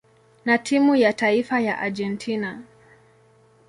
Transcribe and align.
na 0.45 0.57
timu 0.57 0.95
ya 0.95 1.13
taifa 1.13 1.59
ya 1.59 1.79
Argentina. 1.79 2.61